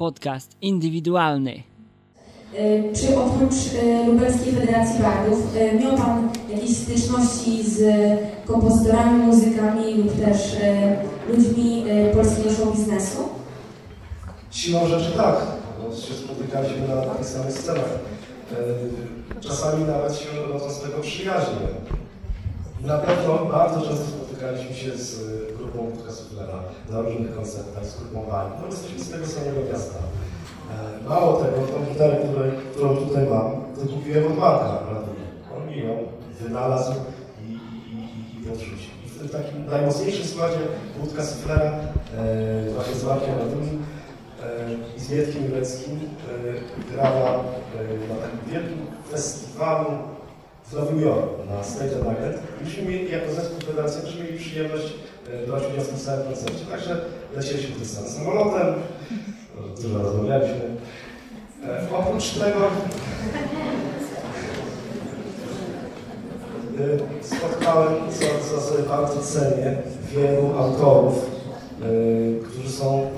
Podcast 0.09 0.51
indywidualny. 0.61 1.63
Y, 2.53 2.83
Czy 2.95 3.19
oprócz 3.19 3.53
y, 3.53 4.05
Lubelskiej 4.05 4.53
Federacji 4.53 4.99
Bardów 5.03 5.55
y, 5.55 5.79
miał 5.79 5.97
Pan 5.97 6.29
jakieś 6.49 6.77
styczności 6.77 7.63
z 7.63 7.79
kompozytorami, 8.47 9.23
muzykami 9.23 9.93
lub 9.93 10.25
też 10.25 10.55
ludźmi 11.29 11.83
polskiego 12.13 12.49
show 12.49 12.77
biznesu? 12.77 13.17
Siłą 14.51 14.87
rzeczy 14.87 15.11
tak, 15.17 15.35
bo 15.81 15.95
się 15.95 16.13
spotykaliśmy 16.13 16.87
na 16.87 17.01
takich 17.01 17.25
samych 17.27 17.51
scenach. 17.53 17.99
E, 18.51 18.55
Czasami 19.41 19.83
nawet 19.83 20.15
się 20.15 20.25
rodzą 20.53 20.69
z 20.69 20.81
tego 20.81 20.99
przyjaźnie. 21.01 21.67
Na 22.81 22.97
pewno 22.97 23.45
bardzo 23.51 23.81
często 23.81 24.24
spotykaliśmy 24.35 24.75
się 24.75 24.97
z 24.97 25.21
e, 25.21 25.57
grupą 25.57 25.89
Wódka 25.89 26.11
Suflera 26.11 26.59
na 26.89 27.01
różnych 27.01 27.35
koncertach, 27.35 27.85
z 27.85 27.99
grupą 27.99 28.31
Wali. 28.31 28.51
No 28.61 28.67
jesteśmy 28.67 28.99
z 28.99 29.09
tego 29.09 29.25
samego 29.25 29.59
miasta. 29.71 29.99
E, 31.05 31.09
Mało 31.09 31.33
tego, 31.33 31.57
tą 31.67 31.93
gitarę, 31.93 32.15
której, 32.15 32.51
którą 32.71 32.97
tutaj 32.97 33.25
mam, 33.29 33.51
to 33.75 33.93
kupiłem 33.95 34.25
od 34.25 34.37
Marka 34.37 34.79
Raduli. 34.93 35.25
On 35.57 35.69
mi 35.69 35.79
ją 35.79 35.97
wynalazł 36.41 36.91
i, 37.41 37.51
i, 37.51 37.95
i, 37.95 38.41
i 38.41 38.45
podrzucił. 38.45 38.91
I 39.05 39.09
w 39.09 39.19
tym 39.19 39.29
takim 39.29 39.65
najmocniejszym 39.65 40.25
składzie 40.25 40.59
Wódka 40.99 41.23
Suflera, 41.23 41.71
e, 41.71 42.71
właśnie 42.75 42.95
z 42.95 43.03
Markiem 43.03 43.37
Radulim, 43.37 43.85
i 44.97 44.99
z 44.99 45.07
Wietkiem 45.07 45.45
Jureckim 45.45 45.99
grała 46.91 47.29
e, 47.29 47.33
na 48.09 48.15
takim 48.15 48.51
wielkim 48.51 48.85
festiwalu 49.11 49.89
w 50.67 50.73
Nowym 50.73 51.01
Jorku 51.01 51.45
na 51.49 51.63
State 51.63 51.95
Nugget. 51.95 52.39
Myśmy 52.63 52.83
mieli, 52.83 53.11
jako 53.11 53.33
zespół 53.33 53.59
Federacji, 53.59 54.01
myśmy 54.05 54.23
mieli 54.23 54.39
przyjemność 54.39 54.93
e, 55.33 55.47
brać 55.47 55.63
udział 55.73 55.83
w 55.83 55.87
tym 55.87 55.97
samym 55.97 56.25
koncercie. 56.25 56.65
Także 56.71 57.01
lecieliśmy 57.35 57.75
tym 57.75 57.85
samolotem, 57.85 58.73
dużo 59.81 59.97
rozmawialiśmy. 60.03 60.61
E, 61.65 61.87
Oprócz 61.97 62.29
tego 62.29 62.59
e, 66.79 67.25
spotkałem, 67.25 67.93
co, 68.11 68.25
co 68.49 68.61
sobie 68.61 68.83
bardzo 68.83 69.21
cenię, 69.21 69.77
wielu 70.11 70.57
autorów, 70.57 71.15
e, 71.15 72.45
którzy 72.49 72.69
są 72.69 73.09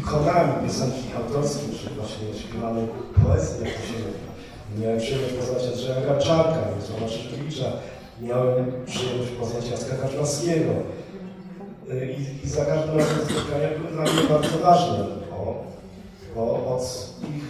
ikonami 0.00 0.52
piosenki 0.66 1.04
autorskiej, 1.16 1.68
czy 1.78 1.90
właśnie 1.94 2.40
śpiewanej 2.40 2.86
poezji, 3.26 3.64
jak 3.64 3.74
to 3.74 3.80
się 3.80 3.92
mówi. 3.92 4.24
Miałem 4.78 5.00
przyjemność 5.00 5.34
poznać 5.34 5.62
Andrzeja 5.72 6.00
Garczarka, 6.00 6.58
Jarosława 6.60 7.08
Szyszkiewicza, 7.08 7.72
miałem 8.20 8.72
przyjemność 8.86 9.30
poznać 9.30 9.70
Jacka 9.70 9.96
Kaczmarskiego. 9.96 10.70
I, 12.18 12.46
I 12.46 12.48
za 12.48 12.64
każdym 12.64 12.98
razem 12.98 13.18
spotkania 13.18 13.68
były 13.78 13.92
dla 13.92 14.02
mnie 14.02 14.28
bardzo 14.28 14.58
ważne, 14.58 14.98
bo, 15.30 15.64
bo 16.34 16.74
od, 16.76 16.82
ich, 17.22 17.44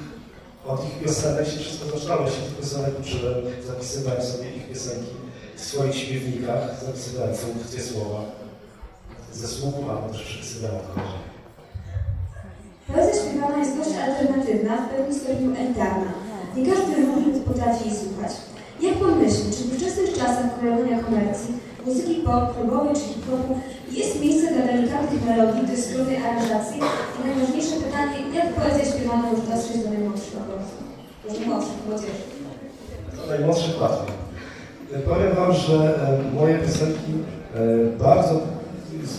od 0.66 0.84
ich 0.84 1.04
piosenek 1.04 1.46
się 1.48 1.58
wszystko 1.58 1.98
zaczynało. 1.98 2.26
Się 2.26 2.42
tych 2.42 2.56
piosenek 2.56 3.00
uczyłem, 3.00 3.34
zapisywałem 3.66 4.22
sobie 4.22 4.50
ich 4.56 4.68
piosenki 4.68 5.14
w 5.56 5.60
swoich 5.60 5.96
śpiewnikach, 5.96 6.84
zapisywałem 6.86 7.34
funkcje 7.34 7.82
słowa. 7.82 8.20
ze 9.32 9.48
słuchu, 9.48 9.90
albo 9.90 10.08
też 10.08 10.22
przepisywania 10.22 10.74
odchodzi. 10.74 11.16
Poezja 12.86 13.22
śpiewana 13.22 13.58
jest 13.58 13.76
dość 13.76 13.90
alternatywna, 13.96 14.76
w 14.76 14.90
pewnym 14.90 15.14
stopniu 15.14 15.56
elitarna. 15.56 16.23
Nie 16.56 16.66
każdy 16.72 17.06
lubi 17.06 17.40
potrafi 17.40 17.88
jej 17.88 17.98
słuchać. 17.98 18.32
Jak 18.80 18.94
pan 18.94 19.18
myśli, 19.22 19.44
czy 19.54 19.64
w 19.64 19.72
ówczesnych 19.72 20.18
czasach 20.18 20.48
komercji, 21.06 21.54
muzyki 21.86 22.14
pop, 22.14 22.44
klubowej 22.56 22.94
czy 22.94 23.00
hip-hopu 23.00 23.58
jest 23.92 24.20
miejsce 24.20 24.54
dla 24.54 24.66
delikatnych 24.66 25.26
melodii, 25.26 25.66
dyskusyjnej 25.66 26.16
aranżacji? 26.16 26.80
I 27.16 27.26
najważniejsze 27.26 27.76
pytanie, 27.76 28.16
jak 28.34 28.48
poezja 28.54 28.84
śpiewana 28.92 29.22
może 29.22 29.42
dotrzeć 29.42 29.78
do 29.84 29.90
najmłodszych 29.90 30.34
odbiorców? 30.40 30.78
Może 31.28 31.40
młodszych, 31.46 31.78
młodzieży. 31.88 32.24
Do 33.16 33.26
najmłodszych 33.32 33.80
łatwiej. 33.80 34.14
E, 34.94 34.98
Powiem 34.98 35.34
Wam, 35.36 35.52
że 35.52 35.76
e, 36.08 36.34
moje 36.40 36.58
piosenki 36.58 37.12
e, 37.54 37.58
bardzo 37.98 38.40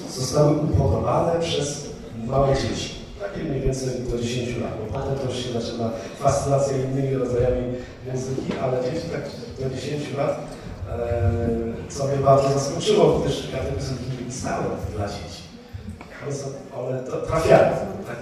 zostały 0.10 0.52
upodobane 0.58 1.40
przez 1.40 1.86
małe 2.28 2.56
dzieci. 2.56 3.05
Mniej 3.44 3.62
więcej 3.62 3.90
do 4.12 4.18
10 4.18 4.58
lat, 4.58 4.72
bo 4.80 5.00
potem 5.00 5.20
to 5.20 5.26
już 5.26 5.46
się 5.46 5.60
zaczyna 5.60 5.90
fascynacja 6.20 6.78
innymi 6.78 7.16
rodzajami 7.16 7.74
muzyki, 8.14 8.58
ale 8.64 8.84
dzieci 8.84 9.08
tak 9.12 9.22
do 9.70 9.76
10 9.76 10.14
lat, 10.18 10.40
e, 10.90 11.90
co 11.90 12.08
mnie 12.08 12.18
bardzo 12.18 12.60
zaskoczyło, 12.60 13.20
gdyż 13.20 13.44
ja 13.54 13.60
te 13.60 13.72
piosenki 13.72 14.04
nie 14.12 14.26
pisałem 14.26 14.66
dla 14.96 15.08
dzieci. 15.08 15.46
One, 16.76 17.04
to 17.04 17.18
trafiają. 17.18 17.76
Tak? 18.08 18.18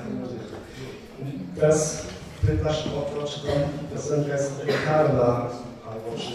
Teraz 1.56 2.02
pytasz 2.48 2.88
o 2.88 3.02
to, 3.02 3.28
czy 3.28 3.40
ta 3.40 3.48
piosenka 3.94 4.34
jest 4.34 4.52
elitarna, 4.64 5.48
albo 5.86 6.18
czy, 6.18 6.34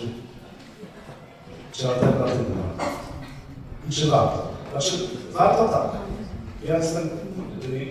czy 1.73 1.88
alternatywna. 1.88 2.62
I 3.88 3.92
czy 3.92 4.11
warto? 4.11 4.49
Znaczy, 4.73 5.08
warto 5.32 5.68
tak. 5.68 5.90
Ja 6.64 6.76
jestem, 6.76 7.08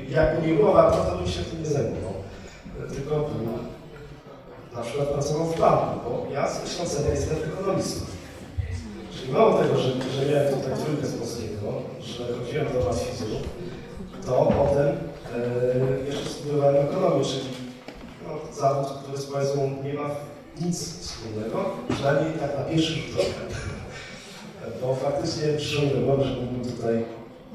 jakby 0.10 0.48
nie 0.48 0.64
warto, 0.64 0.98
to 0.98 1.18
bym 1.18 1.28
się 1.28 1.44
tym 1.44 1.64
nie 1.64 1.70
zajmował. 1.70 2.14
Tylko 2.96 3.30
na 4.76 4.82
przykład 4.82 5.08
pracował 5.08 5.46
w 5.46 5.60
banku, 5.60 6.00
bo 6.06 6.34
ja 6.34 6.50
z 6.50 6.60
wykształcenia 6.60 7.10
jestem 7.10 7.38
ekonomistą. 7.54 8.06
Czyli 9.12 9.32
mało 9.32 9.58
tego, 9.58 9.78
że, 9.78 9.90
że 9.90 10.32
miałem 10.32 10.54
tutaj 10.54 10.84
trójkę 10.84 11.08
z 11.08 11.14
polskiego, 11.14 11.68
że 12.02 12.24
chodziłem 12.34 12.68
do 12.74 12.90
matfizu, 12.90 13.26
to 14.26 14.46
potem 14.46 14.88
e, 14.88 16.10
jeszcze 16.10 16.30
studiowałem 16.30 16.76
ekonomię, 16.76 17.26
czyli 17.26 17.48
no, 18.28 18.54
zawód, 18.54 18.88
który 19.04 19.18
z 19.18 19.26
poezją 19.26 19.76
nie 19.84 19.94
ma 19.94 20.10
nic 20.62 21.00
wspólnego, 21.00 21.66
przynajmniej 21.90 22.40
tak 22.40 22.58
na 22.58 22.64
pierwszy 22.64 22.94
rzut 22.94 23.16
oka. 23.16 23.56
Bo 24.82 24.96
faktycznie 24.96 25.48
głowy, 26.06 26.24
że 26.24 26.36
mógłbym 26.36 26.72
tutaj 26.72 27.06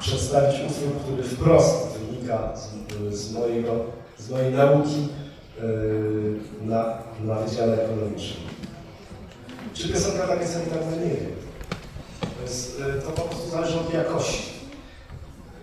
przedstawić 0.02 0.60
utwór, 0.70 0.92
który 1.02 1.22
wprost 1.22 1.98
wynika 1.98 2.52
z, 2.56 3.14
z, 3.14 3.32
mojego, 3.32 3.72
z 4.18 4.30
mojej 4.30 4.52
nauki 4.52 5.08
yy, 5.62 6.34
na, 6.62 6.98
na 7.24 7.34
Wydziale 7.34 7.84
Ekonomicznym. 7.84 8.48
Czy 9.74 9.88
piosenka 9.88 10.26
tak 10.26 10.40
jest 10.40 10.56
elitarna? 10.56 10.96
Nie 10.96 11.10
wiem. 11.10 11.32
To, 12.36 12.42
jest, 12.42 12.78
yy, 12.78 13.02
to 13.02 13.10
po 13.10 13.22
prostu 13.22 13.50
zależy 13.50 13.80
od 13.80 13.94
jakości. 13.94 14.52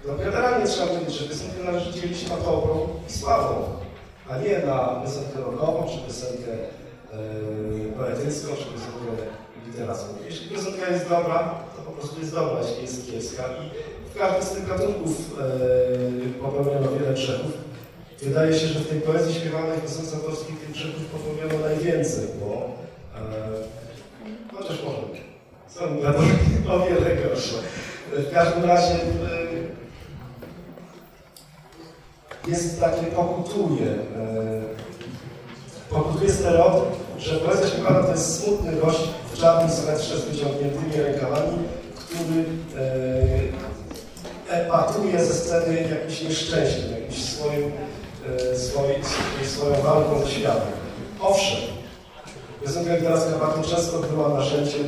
No 0.08 0.14
generalnie 0.16 0.68
trzeba 0.68 0.88
powiedzieć, 0.88 1.16
że 1.16 1.30
piosenkę 1.30 1.64
należy 1.64 1.94
dzielić 1.94 2.30
na 2.30 2.38
dobrą 2.38 2.88
i 3.10 3.12
słabą, 3.12 3.64
a 4.30 4.38
nie 4.38 4.60
na 4.60 5.02
piosenkę 5.04 5.42
rockową, 5.46 5.84
czy 5.90 6.08
piosenkę 6.08 6.52
yy, 6.52 7.92
poetycką, 7.98 8.48
czy 8.48 8.66
piosenkę 8.66 9.24
literacką. 9.68 10.06
Jeśli 10.26 10.50
piosenka 10.50 10.90
jest 10.90 11.10
dobra, 11.10 11.56
to 11.76 11.82
po 11.82 11.92
prostu 11.92 12.20
jest 12.20 12.34
dobra, 12.34 12.60
jeśli 12.62 12.82
jest 12.82 13.12
kiepska. 13.12 13.44
I 13.44 13.99
w 14.10 14.18
każdym 14.18 14.44
z 14.44 14.52
tych 14.52 14.68
gatunków 14.68 15.38
yy, 15.38 16.30
popełniono 16.42 16.92
wiele 16.92 17.14
grzechów. 17.14 17.52
Wydaje 18.22 18.60
się, 18.60 18.68
że 18.68 18.80
w 18.80 18.90
tej 18.90 19.02
poezji 19.02 19.34
śpiewanej 19.34 19.80
piosence 19.82 20.16
autorskiej 20.16 20.56
tych 20.56 20.72
grzechów 20.72 21.06
popełniono 21.06 21.68
najwięcej, 21.68 22.26
bo 22.40 22.72
yy, 24.16 24.58
chociaż 24.58 24.84
może 24.84 25.00
są 25.68 26.02
gatunki 26.02 26.52
o 26.72 26.80
wiele 26.80 27.16
gorsze. 27.16 27.56
W 28.12 28.34
każdym 28.34 28.64
razie 28.64 28.94
yy, 28.94 29.70
jest 32.48 32.80
takie 32.80 33.04
pokutuje, 33.04 33.88
e, 33.88 34.62
pokutuje 35.90 36.32
stereotyp, 36.32 37.00
że 37.18 37.36
poezja 37.36 37.68
śpiewana 37.68 38.04
to 38.04 38.12
jest 38.12 38.44
smutny 38.44 38.72
gość 38.76 39.00
w 39.34 39.40
czarnym 39.40 39.72
swetrze 39.72 40.18
z 40.18 40.26
wyciągniętymi 40.26 41.04
rękawami, 41.04 41.58
który 41.96 42.44
e, 42.78 43.39
epatuje 44.70 45.26
ze 45.26 45.34
sceny 45.34 45.90
jakimś 45.90 46.22
nieszczęściem, 46.22 46.92
jakimś 46.92 47.24
swoim, 47.26 47.72
e, 48.52 48.58
swoim, 48.58 49.02
swoją 49.46 49.82
walką 49.82 50.20
ze 50.20 50.32
światem. 50.32 50.72
Owszem, 51.22 51.60
piosenka 52.64 52.96
literacka 52.96 53.32
bardzo 53.40 53.76
często 53.76 54.00
była 54.00 54.30
narzędziem 54.30 54.88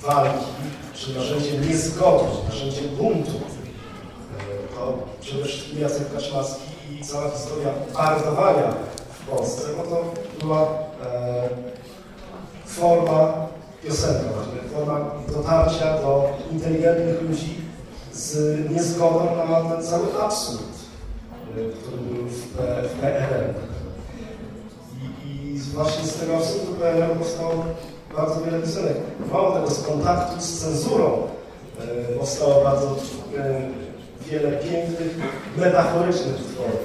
walki, 0.00 0.46
czy 0.94 1.14
narzędziem 1.14 1.68
niezgody, 1.68 2.24
narzędziem 2.48 2.88
buntu. 2.88 3.30
E, 3.30 4.74
To 4.74 4.98
przede 5.20 5.44
wszystkim 5.44 5.80
Jacek 5.80 6.12
Kaczmarski 6.14 6.62
i 7.00 7.04
cała 7.04 7.30
historia 7.30 7.68
artowania 7.94 8.74
w 9.12 9.30
Polsce, 9.30 9.62
bo 9.76 9.82
to 9.82 10.04
była 10.40 10.62
e, 10.62 11.48
forma 12.66 13.32
piosenka 13.84 14.42
forma 14.74 15.00
dotarcia 15.28 15.98
do 15.98 16.28
inteligentnych 16.52 17.22
ludzi 17.22 17.61
z 18.12 18.58
niezgodą 18.70 19.28
na 19.48 19.74
ten 19.74 19.84
cały 19.86 20.22
absurd, 20.22 20.62
e, 21.50 21.72
który 21.72 21.96
był 21.96 22.26
w, 22.26 22.36
w 22.88 23.00
PRL. 23.00 23.54
I, 25.24 25.48
I 25.48 25.58
właśnie 25.58 26.06
z 26.06 26.14
tego 26.14 26.36
absurdu 26.36 26.74
PRL 26.74 27.16
powstało 27.18 27.64
bardzo 28.16 28.40
wiele 28.40 28.58
piosenek. 28.58 28.96
Mało 29.32 29.52
tego, 29.52 29.70
z 29.70 29.82
kontaktu 29.82 30.40
z 30.40 30.60
cenzurą 30.60 31.28
e, 31.80 32.18
powstało 32.18 32.64
bardzo 32.64 32.96
e, 33.38 33.68
wiele 34.30 34.52
pięknych, 34.52 35.16
metaforycznych 35.56 36.34
utworów, 36.40 36.80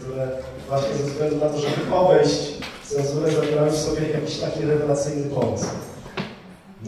które, 0.00 0.28
właśnie 0.68 0.96
ze 0.96 1.04
względu 1.04 1.36
na 1.36 1.50
to, 1.50 1.58
żeby 1.58 1.94
obejść 1.94 2.52
cenzurę, 2.88 3.32
zawierały 3.32 3.70
w 3.70 3.76
sobie 3.76 4.08
jakiś 4.08 4.38
taki 4.38 4.64
rewelacyjny 4.64 5.30
pomysł 5.30 5.66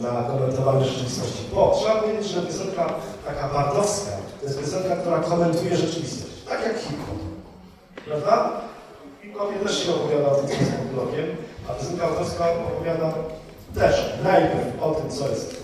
na 0.01 0.23
komentowanie 0.23 0.85
rzeczywistości. 0.85 1.43
Bo 1.55 1.75
trzeba 1.79 1.95
powiedzieć, 1.95 2.27
że 2.27 2.41
piosenka 2.41 2.93
taka 3.25 3.53
bardowska 3.53 4.11
to 4.39 4.45
jest 4.45 4.59
piosenka, 4.59 4.95
która 4.95 5.19
komentuje 5.19 5.77
rzeczywistość. 5.77 6.33
Tak 6.49 6.63
jak 6.63 6.77
hip-hop. 6.77 7.17
Prawda? 8.05 8.51
Hip-hopie 9.21 9.59
też 9.59 9.85
się 9.85 9.95
opowiada 9.95 10.31
o 10.31 10.35
tym, 10.35 10.47
co 10.47 10.53
jest 10.53 10.71
pod 10.71 10.87
blokiem, 10.87 11.25
a 11.69 11.73
piosenka 11.73 12.07
autorska 12.07 12.45
opowiada 12.75 13.13
też 13.75 14.13
najpierw 14.23 14.83
o 14.83 14.91
tym, 14.91 15.09
co 15.09 15.29
jest 15.29 15.63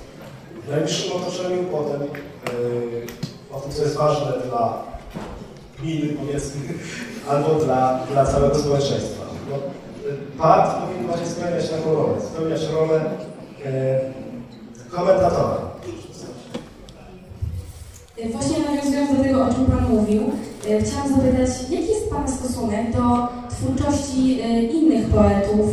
w 0.65 0.69
najbliższym 0.71 1.11
otoczeniu, 1.21 1.63
potem 1.63 2.01
yy, 2.01 3.05
o 3.51 3.59
tym, 3.59 3.71
co 3.71 3.81
jest 3.81 3.95
ważne 3.95 4.33
dla 4.49 4.83
gminy, 5.79 6.13
powiedzmy, 6.13 6.61
albo 7.29 7.53
dla, 7.53 7.99
dla 8.11 8.25
całego 8.25 8.55
społeczeństwa. 8.55 9.25
Y, 10.07 10.37
part 10.37 10.81
powinien 10.81 11.07
właśnie 11.07 11.27
spełniać 11.27 11.69
taką 11.69 11.95
rolę, 11.95 12.21
spełniać 12.21 12.61
rolę 12.73 13.01
y, 13.65 14.24
komentatora. 14.95 15.57
E, 18.17 18.29
Właśnie 18.29 18.57
nawiązując 18.59 19.17
do 19.17 19.23
tego, 19.23 19.45
o 19.45 19.53
czym 19.53 19.65
Pan 19.65 19.89
mówił, 19.89 20.21
e, 20.69 20.81
chciałam 20.81 21.09
zapytać, 21.09 21.49
jaki 21.69 21.87
jest 21.87 22.09
Pana 22.09 22.27
stosunek 22.27 22.91
do 22.91 23.27
twórczości 23.49 24.41
e, 24.41 24.63
innych 24.63 25.07
poetów, 25.09 25.69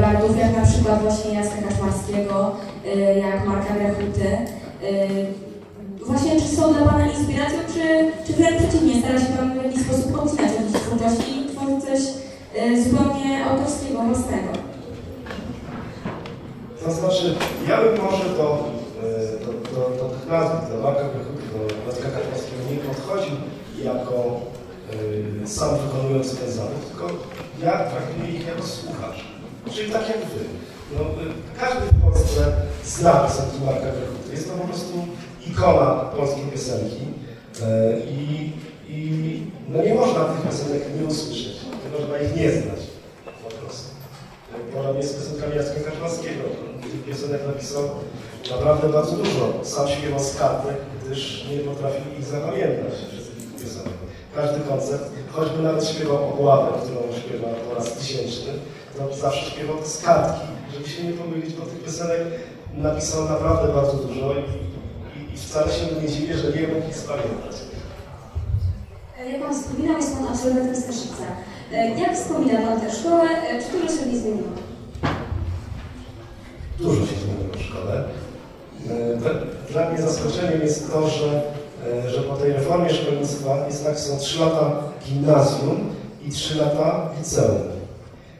bardów, 0.00 0.38
jak 0.38 0.56
na 0.56 0.66
przykład 0.66 1.02
właśnie 1.02 1.34
Jacka 1.34 1.62
Kaczmarskiego, 1.68 2.56
jak 3.16 3.46
Marka 3.46 3.74
Grechuty. 3.74 4.28
Właśnie, 6.06 6.40
czy 6.40 6.56
są 6.56 6.72
dla 6.72 6.86
Pana 6.86 7.06
inspiracją, 7.06 7.58
czy, 7.74 8.12
czy 8.26 8.32
wręcz 8.32 8.62
przeciwnie, 8.62 9.00
stara 9.00 9.20
się 9.20 9.26
Pan 9.26 9.52
w 9.52 9.64
jakiś 9.64 9.82
sposób 9.82 10.18
odcinać 10.18 10.50
od 10.50 10.82
twórczości 10.82 11.40
i 11.40 11.48
tworzyć 11.48 11.84
coś 11.84 12.00
zupełnie 12.84 13.44
autorskiego, 13.44 14.02
własnego? 14.02 14.69
To 16.90 16.96
znaczy, 16.96 17.34
ja 17.68 17.82
bym 17.82 18.04
może 18.04 18.24
do, 18.24 18.64
do, 19.44 19.52
do, 19.74 19.80
do 19.98 20.04
tych 20.08 20.28
nazw, 20.28 20.70
do 20.70 20.82
Marka 20.82 21.02
do 21.02 21.60
Jacka 21.86 22.08
Kaczmarskiego 22.10 22.62
nie 22.70 22.76
podchodził 22.76 23.36
jako 23.84 24.40
y, 25.44 25.48
sam 25.48 25.78
wykonujący 25.78 26.36
ten 26.36 26.52
zawód, 26.52 26.88
tylko 26.88 27.06
ja 27.62 27.72
traktuję 27.90 28.30
ich 28.34 28.46
jako 28.46 28.62
słuchacz. 28.62 29.24
Czyli 29.72 29.92
tak 29.92 30.08
jak 30.08 30.18
wy. 30.18 30.44
No, 30.94 31.00
y, 31.00 31.60
każdy 31.60 31.86
w 31.86 32.02
Polsce 32.02 32.52
zna 32.84 33.12
piosenki 33.12 33.64
Marka 33.66 33.80
Grechuty. 33.80 34.32
Jest 34.32 34.50
to 34.50 34.56
po 34.56 34.68
prostu 34.68 34.94
ikona 35.46 35.86
polskiej 36.16 36.44
piosenki. 36.44 37.02
Y, 37.60 38.02
I, 38.10 38.52
i 38.88 39.42
no 39.68 39.82
nie 39.82 39.94
można 39.94 40.24
tych 40.24 40.42
piosenek 40.42 40.82
nie 41.00 41.06
usłyszeć. 41.06 41.56
Nie 41.84 42.00
można 42.00 42.18
ich 42.18 42.36
nie 42.36 42.50
znać. 42.50 42.80
Po 43.44 43.50
prostu. 43.50 43.90
Podobnie 44.74 45.02
z 45.02 45.12
piosenkami 45.12 45.56
Jacka 45.56 45.80
Kaczmarskiego. 45.90 46.69
Tych 46.90 47.04
piosenek 47.04 47.40
napisał 47.46 47.82
naprawdę 48.50 48.88
bardzo 48.88 49.16
dużo. 49.16 49.52
Sam 49.62 49.88
śpiewał 49.88 50.20
z 50.20 50.36
kartek, 50.36 50.76
gdyż 51.04 51.44
nie 51.50 51.58
potrafili 51.58 52.18
ich 52.18 52.24
zapamiętać 52.24 52.92
wszystkich 53.12 53.52
piosenek. 53.62 53.92
Każdy 54.36 54.60
koncert, 54.60 55.02
choćby 55.32 55.62
nawet 55.62 55.84
śpiewał 55.88 56.28
Ogławę, 56.34 56.68
którą 56.82 57.00
śpiewa 57.20 57.48
po 57.68 57.74
raz 57.74 57.92
tysięczny, 57.92 58.52
to 58.96 59.16
zawsze 59.16 59.50
śpiewał 59.50 59.76
z 59.84 60.02
kartki, 60.02 60.46
żeby 60.74 60.88
się 60.88 61.04
nie 61.04 61.12
pomylić, 61.12 61.54
bo 61.54 61.64
tych 61.66 61.82
piosenek 61.84 62.20
napisał 62.74 63.24
naprawdę 63.24 63.72
bardzo 63.74 63.92
dużo 63.96 64.34
i, 64.34 64.40
i, 65.20 65.34
i 65.34 65.36
wcale 65.38 65.72
się 65.72 65.84
nie 66.02 66.08
dziwię, 66.08 66.38
że 66.38 66.52
nie 66.52 66.68
mógł 66.68 66.88
ich 66.88 66.96
spamiętać. 66.96 67.56
E, 69.18 69.30
Jak 69.32 69.42
Pan 69.42 69.54
wspominał, 69.54 69.96
jest 69.96 70.14
Pan 70.16 70.26
absolwentem 70.28 70.76
Staszica. 70.76 71.24
E, 71.72 72.00
Jak 72.00 72.14
wspomina 72.16 72.60
Pan 72.62 72.80
tę 72.80 72.90
szkołę? 72.94 73.28
E, 73.30 73.62
Czy 73.62 73.72
dużo 73.72 73.88
się 73.96 74.02
w 74.04 74.06
niej 74.06 74.20
zmieniło? 74.20 74.48
Dużo 76.80 77.00
się 77.00 77.12
zmieniło 77.12 77.54
w 77.58 77.62
szkole. 77.62 78.04
E, 78.90 79.72
dla- 79.72 79.90
mnie 79.90 80.02
zaskoczeniem 80.02 80.60
jest 80.62 80.92
to, 80.92 81.08
że, 81.10 81.42
e, 82.06 82.10
że 82.10 82.20
po 82.22 82.36
tej 82.36 82.52
reformie 82.52 82.90
szkolnictwa 82.94 83.66
jest 83.66 83.84
tak, 83.84 83.98
są 83.98 84.18
3 84.18 84.40
lata 84.40 84.82
gimnazjum 85.06 85.90
i 86.26 86.30
3 86.30 86.54
lata 86.58 87.10
liceum. 87.18 87.60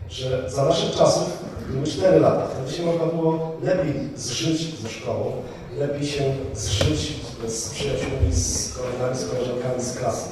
Że 0.08 0.50
za 0.50 0.64
naszych 0.64 0.96
czasów 0.96 1.24
były 1.70 1.86
4 1.86 2.20
lata. 2.20 2.46
Wtedy 2.46 2.76
się 2.76 2.82
można 2.82 3.06
było 3.06 3.52
lepiej 3.62 3.94
zżyć 4.16 4.80
ze 4.82 4.88
szkołą, 4.88 5.32
lepiej 5.78 6.06
się 6.06 6.22
zżyć 6.54 7.12
z, 7.48 7.70
przyjaciółmi, 7.70 8.32
z 8.32 8.74
kolegami, 8.74 9.16
z 9.18 9.26
koleżankami 9.26 9.82
z 9.84 9.92
klasy, 9.98 10.28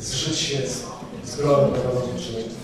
zżyć 0.00 0.38
się 0.38 0.58
z, 0.68 0.82
z 1.30 1.36
gronem 1.36 1.70
pedagogicznym. 1.70 2.61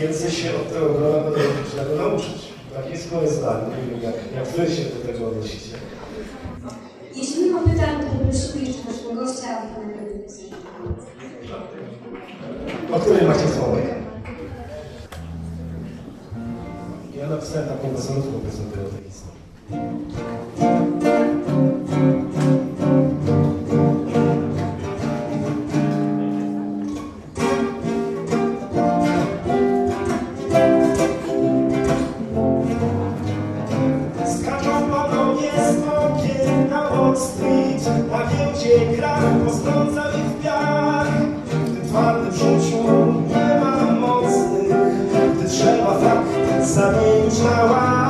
Więcej 0.00 0.30
się 0.30 0.50
od 0.56 0.72
tego 0.72 0.86
grona 0.94 1.18
pedagogicznego 1.24 1.96
nauczyć. 1.96 2.52
Takie 2.76 2.90
jest 2.90 3.12
moje 3.12 3.28
zdanie. 3.28 3.66
Nie 3.68 3.90
wiem, 3.90 4.02
jak, 4.02 4.14
jak 4.36 4.48
wy 4.48 4.76
się 4.76 4.82
do 4.82 5.06
tego 5.06 5.28
odnosicie. 5.28 5.76
Jeśli 7.14 7.42
nie 7.44 7.60
pytam, 7.60 8.00
to 8.00 8.06
poprosimy 8.06 8.64
jeszcze 8.64 8.84
naszego 8.90 9.14
gościa, 9.14 9.58
aby 9.58 9.74
Pan 9.74 9.86
nagrodził 9.86 10.22
piosenkę. 10.22 10.56
O 12.92 13.00
której 13.00 13.26
macie 13.26 13.46
dzwonek? 13.46 13.84
Ja 17.16 17.28
napisałem 17.28 17.68
taką 17.68 17.90
wesolutką 17.90 18.32
piosenkę 18.40 18.80
o 18.86 18.90
tej 18.94 19.04
historii. 19.10 19.40
Postrąca 39.44 40.02
ich 40.10 40.42
W 41.46 41.74
tym 41.74 41.88
twardym 41.88 42.32
Nie 43.28 43.60
ma 43.60 43.92
mocnych 43.92 44.72
gdy 45.36 45.48
trzeba 45.48 45.98
fakt 45.98 46.66
Zamienić 46.66 47.42
na 47.42 48.09